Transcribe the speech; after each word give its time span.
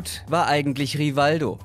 gut 0.00 0.24
war 0.28 0.46
eigentlich 0.46 0.98
Rivaldo. 0.98 1.58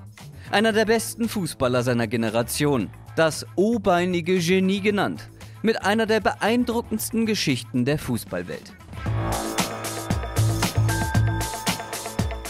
Einer 0.51 0.73
der 0.73 0.83
besten 0.83 1.29
Fußballer 1.29 1.83
seiner 1.83 2.05
Generation. 2.05 2.89
Das 3.15 3.45
O-beinige 3.55 4.39
Genie 4.39 4.81
genannt. 4.81 5.29
Mit 5.61 5.85
einer 5.85 6.05
der 6.05 6.19
beeindruckendsten 6.19 7.25
Geschichten 7.25 7.85
der 7.85 7.97
Fußballwelt. 7.97 8.73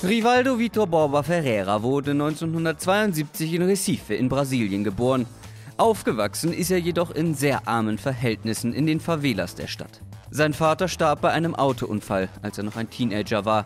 Rivaldo 0.01 0.57
Vitor 0.57 0.87
Borba 0.87 1.21
Ferreira 1.21 1.83
wurde 1.83 2.11
1972 2.11 3.53
in 3.53 3.61
Recife 3.61 4.15
in 4.15 4.27
Brasilien 4.27 4.83
geboren. 4.83 5.27
Aufgewachsen 5.77 6.51
ist 6.51 6.71
er 6.71 6.79
jedoch 6.79 7.11
in 7.11 7.35
sehr 7.35 7.67
armen 7.67 7.99
Verhältnissen 7.99 8.73
in 8.73 8.87
den 8.87 8.99
Favelas 8.99 9.53
der 9.53 9.67
Stadt. 9.67 10.01
Sein 10.31 10.53
Vater 10.53 10.87
starb 10.87 11.21
bei 11.21 11.29
einem 11.29 11.53
Autounfall, 11.53 12.29
als 12.41 12.57
er 12.57 12.63
noch 12.63 12.75
ein 12.75 12.89
Teenager 12.89 13.45
war. 13.45 13.65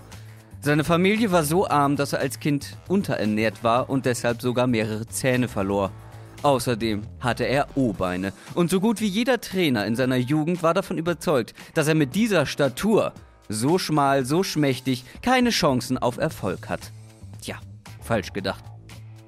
Seine 0.61 0.83
Familie 0.83 1.31
war 1.31 1.45
so 1.45 1.69
arm, 1.69 1.95
dass 1.95 2.11
er 2.11 2.19
als 2.19 2.39
Kind 2.39 2.75
unterernährt 2.89 3.63
war 3.63 3.89
und 3.89 4.05
deshalb 4.05 4.41
sogar 4.41 4.67
mehrere 4.67 5.07
Zähne 5.07 5.47
verlor. 5.47 5.89
Außerdem 6.43 7.01
hatte 7.21 7.45
er 7.45 7.67
O-Beine 7.75 8.33
und 8.55 8.69
so 8.69 8.81
gut 8.81 8.99
wie 8.99 9.07
jeder 9.07 9.39
Trainer 9.39 9.85
in 9.85 9.95
seiner 9.95 10.17
Jugend 10.17 10.61
war 10.61 10.73
davon 10.73 10.97
überzeugt, 10.97 11.53
dass 11.75 11.87
er 11.87 11.95
mit 11.95 12.13
dieser 12.13 12.45
Statur, 12.45 13.13
so 13.47 13.77
schmal, 13.77 14.25
so 14.25 14.43
schmächtig, 14.43 15.05
keine 15.21 15.51
Chancen 15.51 15.97
auf 15.97 16.17
Erfolg 16.17 16.67
hat. 16.67 16.91
Tja, 17.41 17.55
falsch 18.01 18.33
gedacht. 18.33 18.68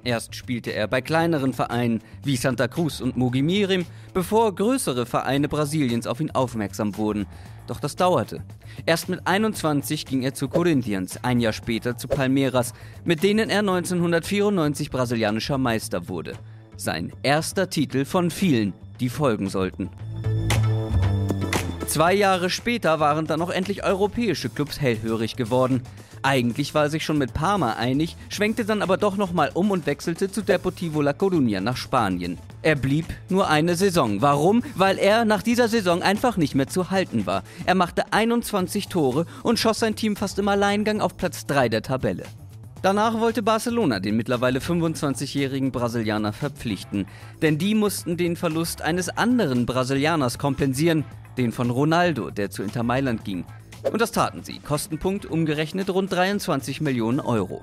Erst 0.04 0.34
spielte 0.34 0.72
er 0.72 0.88
bei 0.88 1.00
kleineren 1.00 1.52
Vereinen 1.52 2.00
wie 2.24 2.36
Santa 2.36 2.66
Cruz 2.66 3.00
und 3.00 3.16
Mugimirim, 3.16 3.86
bevor 4.12 4.54
größere 4.54 5.06
Vereine 5.06 5.48
Brasiliens 5.48 6.06
auf 6.06 6.20
ihn 6.20 6.32
aufmerksam 6.32 6.96
wurden. 6.96 7.26
Doch 7.68 7.78
das 7.78 7.94
dauerte. 7.94 8.42
Erst 8.84 9.08
mit 9.08 9.26
21 9.26 10.04
ging 10.06 10.22
er 10.22 10.34
zu 10.34 10.48
Corinthians, 10.48 11.22
ein 11.22 11.38
Jahr 11.38 11.52
später 11.52 11.96
zu 11.96 12.08
Palmeiras, 12.08 12.72
mit 13.04 13.22
denen 13.22 13.48
er 13.48 13.60
1994 13.60 14.90
brasilianischer 14.90 15.58
Meister 15.58 16.08
wurde. 16.08 16.32
Sein 16.76 17.12
erster 17.22 17.70
Titel 17.70 18.04
von 18.04 18.30
vielen, 18.30 18.72
die 18.98 19.08
folgen 19.08 19.48
sollten. 19.48 19.88
Zwei 21.92 22.14
Jahre 22.14 22.48
später 22.48 23.00
waren 23.00 23.26
dann 23.26 23.38
noch 23.38 23.50
endlich 23.50 23.84
europäische 23.84 24.48
Clubs 24.48 24.80
hellhörig 24.80 25.36
geworden. 25.36 25.82
Eigentlich 26.22 26.72
war 26.72 26.84
er 26.84 26.90
sich 26.90 27.04
schon 27.04 27.18
mit 27.18 27.34
Parma 27.34 27.74
einig, 27.74 28.16
schwenkte 28.30 28.64
dann 28.64 28.80
aber 28.80 28.96
doch 28.96 29.18
nochmal 29.18 29.50
um 29.52 29.70
und 29.70 29.84
wechselte 29.84 30.32
zu 30.32 30.40
Deportivo 30.40 31.02
La 31.02 31.10
Coruña 31.10 31.60
nach 31.60 31.76
Spanien. 31.76 32.38
Er 32.62 32.76
blieb 32.76 33.04
nur 33.28 33.50
eine 33.50 33.76
Saison. 33.76 34.22
Warum? 34.22 34.62
Weil 34.74 34.96
er 34.96 35.26
nach 35.26 35.42
dieser 35.42 35.68
Saison 35.68 36.00
einfach 36.00 36.38
nicht 36.38 36.54
mehr 36.54 36.66
zu 36.66 36.90
halten 36.90 37.26
war. 37.26 37.42
Er 37.66 37.74
machte 37.74 38.10
21 38.10 38.88
Tore 38.88 39.26
und 39.42 39.58
schoss 39.58 39.80
sein 39.80 39.94
Team 39.94 40.16
fast 40.16 40.38
im 40.38 40.48
Alleingang 40.48 41.02
auf 41.02 41.18
Platz 41.18 41.44
3 41.44 41.68
der 41.68 41.82
Tabelle. 41.82 42.24
Danach 42.80 43.20
wollte 43.20 43.42
Barcelona 43.42 44.00
den 44.00 44.16
mittlerweile 44.16 44.60
25-jährigen 44.60 45.70
Brasilianer 45.70 46.32
verpflichten, 46.32 47.06
denn 47.42 47.56
die 47.56 47.76
mussten 47.76 48.16
den 48.16 48.34
Verlust 48.34 48.82
eines 48.82 49.08
anderen 49.08 49.66
Brasilianers 49.66 50.38
kompensieren, 50.38 51.04
den 51.36 51.52
von 51.52 51.70
Ronaldo, 51.70 52.30
der 52.30 52.50
zu 52.50 52.62
Inter 52.62 52.82
Mailand 52.82 53.24
ging. 53.24 53.44
Und 53.90 54.00
das 54.00 54.12
taten 54.12 54.44
sie. 54.44 54.58
Kostenpunkt 54.58 55.26
umgerechnet 55.26 55.90
rund 55.90 56.12
23 56.12 56.80
Millionen 56.80 57.20
Euro. 57.20 57.62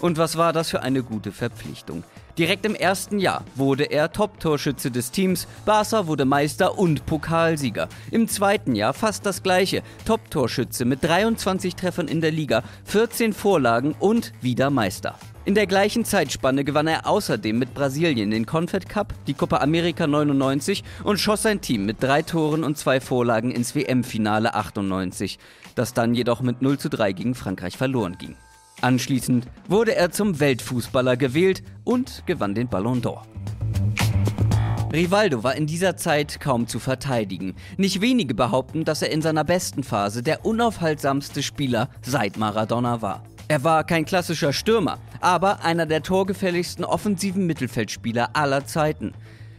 Und 0.00 0.16
was 0.16 0.36
war 0.36 0.52
das 0.52 0.70
für 0.70 0.82
eine 0.82 1.02
gute 1.02 1.32
Verpflichtung? 1.32 2.04
Direkt 2.38 2.64
im 2.64 2.76
ersten 2.76 3.18
Jahr 3.18 3.42
wurde 3.56 3.82
er 3.82 4.12
Top-Torschütze 4.12 4.92
des 4.92 5.10
Teams, 5.10 5.48
Barca 5.66 6.06
wurde 6.06 6.24
Meister 6.24 6.78
und 6.78 7.04
Pokalsieger. 7.04 7.88
Im 8.12 8.28
zweiten 8.28 8.76
Jahr 8.76 8.94
fast 8.94 9.26
das 9.26 9.42
gleiche, 9.42 9.82
Top-Torschütze 10.04 10.84
mit 10.84 11.02
23 11.02 11.74
Treffern 11.74 12.06
in 12.06 12.20
der 12.20 12.30
Liga, 12.30 12.62
14 12.84 13.32
Vorlagen 13.32 13.96
und 13.98 14.32
wieder 14.40 14.70
Meister. 14.70 15.18
In 15.46 15.56
der 15.56 15.66
gleichen 15.66 16.04
Zeitspanne 16.04 16.62
gewann 16.62 16.86
er 16.86 17.08
außerdem 17.08 17.58
mit 17.58 17.74
Brasilien 17.74 18.30
den 18.30 18.46
Confed 18.46 18.88
Cup, 18.88 19.14
die 19.26 19.34
Copa 19.34 19.56
America 19.56 20.06
99 20.06 20.84
und 21.02 21.18
schoss 21.18 21.42
sein 21.42 21.60
Team 21.60 21.86
mit 21.86 22.00
drei 22.00 22.22
Toren 22.22 22.62
und 22.62 22.78
zwei 22.78 23.00
Vorlagen 23.00 23.50
ins 23.50 23.74
WM-Finale 23.74 24.54
98, 24.54 25.40
das 25.74 25.92
dann 25.92 26.14
jedoch 26.14 26.40
mit 26.40 26.62
0 26.62 26.78
zu 26.78 26.88
3 26.88 27.12
gegen 27.14 27.34
Frankreich 27.34 27.76
verloren 27.76 28.16
ging. 28.16 28.36
Anschließend 28.80 29.46
wurde 29.66 29.96
er 29.96 30.12
zum 30.12 30.38
Weltfußballer 30.38 31.16
gewählt 31.16 31.62
und 31.84 32.22
gewann 32.26 32.54
den 32.54 32.68
Ballon 32.68 33.02
d'Or. 33.02 33.22
Rivaldo 34.92 35.42
war 35.42 35.56
in 35.56 35.66
dieser 35.66 35.96
Zeit 35.96 36.40
kaum 36.40 36.66
zu 36.66 36.78
verteidigen. 36.78 37.54
Nicht 37.76 38.00
wenige 38.00 38.34
behaupten, 38.34 38.84
dass 38.84 39.02
er 39.02 39.10
in 39.10 39.20
seiner 39.20 39.44
besten 39.44 39.82
Phase 39.82 40.22
der 40.22 40.46
unaufhaltsamste 40.46 41.42
Spieler 41.42 41.90
seit 42.02 42.36
Maradona 42.38 43.02
war. 43.02 43.24
Er 43.48 43.64
war 43.64 43.84
kein 43.84 44.04
klassischer 44.04 44.52
Stürmer, 44.52 44.98
aber 45.20 45.64
einer 45.64 45.84
der 45.84 46.02
torgefälligsten 46.02 46.84
offensiven 46.84 47.46
Mittelfeldspieler 47.46 48.30
aller 48.34 48.64
Zeiten. 48.64 49.12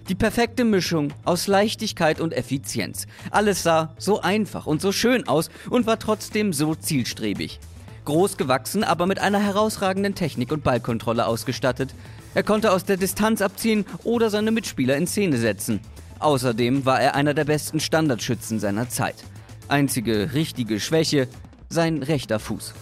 Die 0.07 0.15
perfekte 0.15 0.63
Mischung 0.63 1.13
aus 1.25 1.45
Leichtigkeit 1.45 2.19
und 2.21 2.33
Effizienz. 2.33 3.05
Alles 3.29 3.61
sah 3.63 3.93
so 3.99 4.21
einfach 4.21 4.65
und 4.65 4.81
so 4.81 4.91
schön 4.91 5.27
aus 5.27 5.49
und 5.69 5.85
war 5.85 5.99
trotzdem 5.99 6.53
so 6.53 6.73
zielstrebig 6.73 7.59
groß 8.09 8.37
gewachsen, 8.37 8.83
aber 8.83 9.05
mit 9.05 9.19
einer 9.19 9.39
herausragenden 9.39 10.15
Technik 10.15 10.51
und 10.51 10.63
Ballkontrolle 10.63 11.27
ausgestattet. 11.27 11.93
Er 12.33 12.41
konnte 12.41 12.71
aus 12.71 12.83
der 12.83 12.97
Distanz 12.97 13.39
abziehen 13.41 13.85
oder 14.03 14.31
seine 14.31 14.49
Mitspieler 14.49 14.97
in 14.97 15.05
Szene 15.05 15.37
setzen. 15.37 15.79
Außerdem 16.17 16.85
war 16.85 16.99
er 16.99 17.13
einer 17.13 17.35
der 17.35 17.45
besten 17.45 17.79
Standardschützen 17.79 18.59
seiner 18.59 18.89
Zeit. 18.89 19.23
Einzige 19.67 20.33
richtige 20.33 20.79
Schwäche, 20.79 21.27
sein 21.69 22.01
rechter 22.01 22.39
Fuß. 22.39 22.73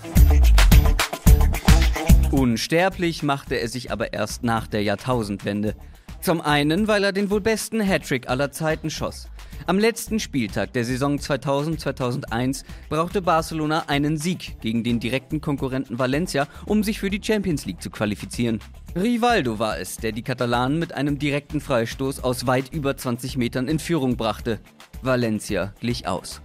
Unsterblich 2.31 3.21
machte 3.21 3.55
er 3.55 3.67
sich 3.67 3.91
aber 3.91 4.13
erst 4.13 4.43
nach 4.43 4.65
der 4.67 4.83
Jahrtausendwende. 4.83 5.75
Zum 6.21 6.39
einen, 6.39 6.87
weil 6.87 7.03
er 7.03 7.11
den 7.11 7.29
wohl 7.29 7.41
besten 7.41 7.81
Hattrick 7.81 8.29
aller 8.29 8.53
Zeiten 8.53 8.89
schoss. 8.89 9.27
Am 9.69 9.79
letzten 9.79 10.21
Spieltag 10.21 10.71
der 10.71 10.85
Saison 10.85 11.17
2000-2001 11.17 12.63
brauchte 12.87 13.21
Barcelona 13.21 13.83
einen 13.87 14.15
Sieg 14.15 14.55
gegen 14.61 14.81
den 14.81 15.01
direkten 15.01 15.41
Konkurrenten 15.41 15.99
Valencia, 15.99 16.47
um 16.65 16.83
sich 16.83 17.01
für 17.01 17.09
die 17.09 17.19
Champions 17.21 17.65
League 17.65 17.81
zu 17.81 17.89
qualifizieren. 17.89 18.61
Rivaldo 18.95 19.59
war 19.59 19.77
es, 19.77 19.97
der 19.97 20.13
die 20.13 20.21
Katalanen 20.21 20.79
mit 20.79 20.93
einem 20.93 21.19
direkten 21.19 21.59
Freistoß 21.59 22.23
aus 22.23 22.47
weit 22.47 22.73
über 22.73 22.95
20 22.95 23.35
Metern 23.35 23.67
in 23.67 23.79
Führung 23.79 24.15
brachte. 24.15 24.61
Valencia 25.01 25.73
glich 25.81 26.07
aus. 26.07 26.41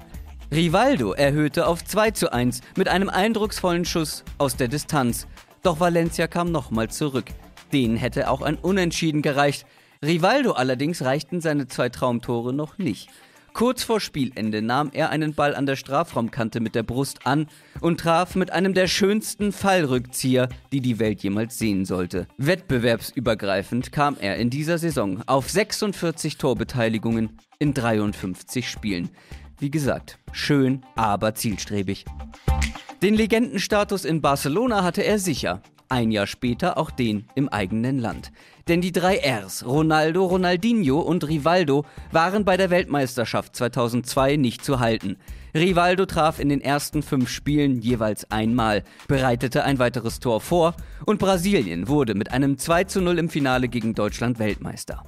Rivaldo 0.51 1.13
erhöhte 1.13 1.69
auf 1.69 1.85
2 1.85 2.11
zu 2.11 2.33
1 2.33 2.61
mit 2.77 2.89
einem 2.89 3.09
eindrucksvollen 3.09 3.85
Schuss 3.85 4.25
aus 4.39 4.57
der 4.57 4.67
Distanz. 4.67 5.29
Doch 5.63 5.79
Valencia 5.79 6.27
kam 6.27 6.51
nochmal 6.51 6.91
zurück. 6.91 7.27
Den 7.73 7.95
hätte 7.95 8.29
auch 8.29 8.43
ein 8.43 8.57
Unentschieden 8.57 9.23
gereicht. 9.23 9.65
Rivaldo 10.05 10.53
allerdings 10.53 11.03
reichten 11.03 11.41
seine 11.41 11.69
zwei 11.69 11.89
Traumtore 11.89 12.53
noch 12.53 12.77
nicht. 12.77 13.09
Kurz 13.53 13.85
vor 13.85 14.01
Spielende 14.01 14.63
nahm 14.63 14.91
er 14.93 15.11
einen 15.11 15.35
Ball 15.35 15.55
an 15.55 15.67
der 15.67 15.77
Strafraumkante 15.77 16.59
mit 16.59 16.75
der 16.75 16.83
Brust 16.83 17.27
an 17.27 17.47
und 17.81 18.01
traf 18.01 18.35
mit 18.35 18.51
einem 18.51 18.75
der 18.75 18.89
schönsten 18.89 19.53
Fallrückzieher, 19.53 20.49
die 20.73 20.81
die 20.81 20.99
Welt 20.99 21.23
jemals 21.23 21.59
sehen 21.59 21.85
sollte. 21.85 22.27
Wettbewerbsübergreifend 22.39 23.93
kam 23.93 24.17
er 24.19 24.37
in 24.37 24.51
dieser 24.51 24.79
Saison 24.79 25.23
auf 25.27 25.51
46 25.51 26.39
Torbeteiligungen 26.39 27.39
in 27.59 27.75
53 27.75 28.69
Spielen. 28.69 29.11
Wie 29.59 29.71
gesagt, 29.71 30.19
schön, 30.33 30.83
aber 30.97 31.35
zielstrebig. 31.35 32.07
Den 33.03 33.15
Legendenstatus 33.15 34.05
in 34.05 34.21
Barcelona 34.21 34.83
hatte 34.83 35.05
er 35.05 35.19
sicher 35.19 35.63
ein 35.93 36.11
Jahr 36.11 36.27
später 36.27 36.79
auch 36.79 36.91
den 36.91 37.27
im 37.35 37.51
eigenen 37.51 37.99
Land. 37.99 38.33
Denn 38.67 38.81
die 38.81 38.93
drei 38.93 39.21
Rs, 39.21 39.67
Ronaldo, 39.67 40.25
Ronaldinho 40.25 41.01
und 41.01 41.29
Rivaldo, 41.29 41.85
waren 42.11 42.47
bei 42.47 42.57
der 42.57 42.71
Weltmeisterschaft 42.71 43.55
2002 43.55 44.37
nicht 44.37 44.65
zu 44.65 44.81
halten. 44.81 45.17
Rivaldo 45.55 46.07
traf 46.07 46.41
in 46.41 46.49
den 46.49 46.63
ersten 46.63 47.03
fünf 47.03 47.29
Spielen 47.29 47.83
jeweils 47.83 48.31
einmal, 48.31 48.85
bereitete 49.07 49.65
ein 49.65 49.79
weiteres 49.79 50.19
Tor 50.19 50.41
vor 50.41 50.75
und 51.05 51.19
Brasilien 51.19 51.89
wurde 51.89 52.15
mit 52.15 52.33
einem 52.33 52.57
2 52.57 52.85
zu 52.85 53.03
0 53.03 53.19
im 53.19 53.29
Finale 53.29 53.69
gegen 53.69 53.95
Deutschland 53.95 54.39
Weltmeister. 54.39 55.05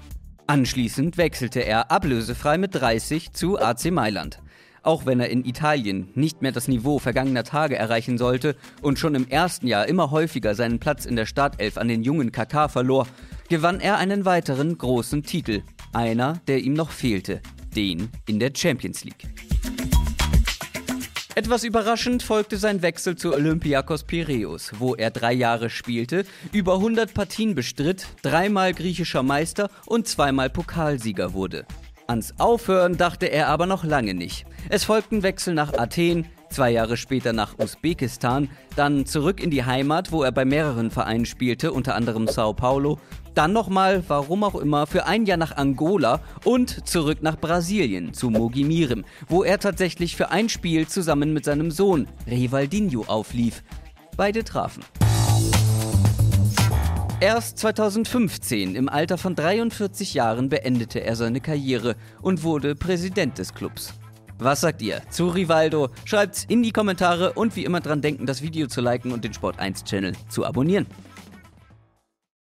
Anschließend 0.47 1.17
wechselte 1.17 1.61
er 1.61 1.91
ablösefrei 1.91 2.59
mit 2.59 2.75
30 2.75 3.33
zu 3.33 3.59
AC 3.59 3.91
Mailand. 3.91 4.41
Auch 4.85 5.07
wenn 5.07 5.19
er 5.19 5.31
in 5.31 5.47
Italien 5.47 6.11
nicht 6.15 6.43
mehr 6.43 6.53
das 6.53 6.69
Niveau 6.69 6.99
vergangener 6.99 7.43
Tage 7.43 7.75
erreichen 7.75 8.19
sollte 8.19 8.55
und 8.83 8.99
schon 8.99 9.15
im 9.15 9.27
ersten 9.27 9.67
Jahr 9.67 9.89
immer 9.89 10.11
häufiger 10.11 10.55
seinen 10.55 10.79
Platz 10.79 11.07
in 11.07 11.17
der 11.17 11.25
Startelf 11.25 11.79
an 11.79 11.89
den 11.89 12.03
jungen 12.03 12.33
KK 12.33 12.69
verlor, 12.69 13.07
gewann 13.49 13.81
er 13.81 13.97
einen 13.97 14.27
weiteren 14.27 14.77
großen 14.77 15.23
Titel. 15.23 15.63
Einer, 15.95 16.35
der 16.49 16.59
ihm 16.59 16.75
noch 16.75 16.91
fehlte. 16.91 17.41
Den 17.75 18.11
in 18.27 18.39
der 18.39 18.53
Champions 18.55 19.05
League. 19.05 19.27
Etwas 21.35 21.65
überraschend 21.65 22.23
folgte 22.23 22.59
sein 22.59 22.83
Wechsel 22.83 23.17
zu 23.17 23.33
Olympiakos 23.33 24.05
Piräus, 24.05 24.71
wo 24.79 24.95
er 24.95 25.11
drei 25.11 25.33
Jahre 25.33 25.69
spielte, 25.71 26.27
über 26.53 26.75
100 26.75 27.13
Partien 27.13 27.55
bestritt, 27.57 28.07
dreimal 28.23 28.73
griechischer 28.75 29.23
Meister 29.23 29.71
und 29.87 30.07
zweimal 30.07 30.51
Pokalsieger 30.51 31.33
wurde. 31.33 31.67
Ans 32.07 32.35
Aufhören 32.39 32.97
dachte 32.97 33.27
er 33.27 33.49
aber 33.49 33.67
noch 33.67 33.85
lange 33.85 34.15
nicht. 34.15 34.45
Es 34.69 34.85
folgten 34.85 35.23
Wechsel 35.23 35.55
nach 35.55 35.73
Athen, 35.73 36.27
zwei 36.51 36.71
Jahre 36.71 36.97
später 36.97 37.33
nach 37.33 37.59
Usbekistan, 37.59 38.51
dann 38.77 39.07
zurück 39.07 39.43
in 39.43 39.51
die 39.51 39.65
Heimat, 39.65 40.13
wo 40.13 40.23
er 40.23 40.31
bei 40.31 40.45
mehreren 40.45 40.91
Vereinen 40.91 41.27
spielte, 41.27 41.73
unter 41.73 41.95
anderem 41.95 42.29
Sao 42.29 42.53
Paulo, 42.53 42.99
dann 43.35 43.53
nochmal, 43.53 44.05
warum 44.07 44.45
auch 44.45 44.55
immer, 44.55 44.87
für 44.87 45.07
ein 45.07 45.25
Jahr 45.25 45.39
nach 45.39 45.57
Angola 45.57 46.21
und 46.45 46.87
zurück 46.87 47.19
nach 47.23 47.39
Brasilien 47.39 48.13
zu 48.13 48.31
Mogimirem, 48.31 49.05
wo 49.29 49.43
er 49.43 49.59
tatsächlich 49.59 50.15
für 50.15 50.31
ein 50.31 50.49
Spiel 50.49 50.87
zusammen 50.87 51.33
mit 51.33 51.45
seinem 51.45 51.71
Sohn 51.71 52.07
Rivaldinho 52.29 53.05
auflief. 53.07 53.63
Beide 54.17 54.45
trafen. 54.45 54.85
Erst 57.25 57.57
2015, 57.61 58.75
im 58.77 58.91
Alter 58.91 59.17
von 59.17 59.35
43 59.35 60.13
Jahren, 60.13 60.51
beendete 60.51 60.99
er 61.01 61.17
seine 61.17 61.41
Karriere 61.41 61.97
und 62.21 62.43
wurde 62.43 62.75
Präsident 62.75 63.39
des 63.39 63.55
Clubs. 63.55 63.95
Was 64.39 64.61
sagt 64.61 64.83
ihr 64.83 65.01
zu 65.09 65.29
Rivaldo? 65.29 65.89
Schreibt's 66.05 66.45
in 66.47 66.63
die 66.63 66.71
Kommentare 66.71 67.33
und 67.33 67.57
wie 67.57 67.65
immer 67.65 67.81
dran 67.81 68.03
denken, 68.03 68.27
das 68.27 68.43
Video 68.43 68.67
zu 68.67 68.83
liken 68.83 69.11
und 69.11 69.25
den 69.25 69.33
Sport 69.33 69.59
1 69.59 69.85
Channel 69.85 70.13
zu 70.29 70.45
abonnieren. 70.45 70.87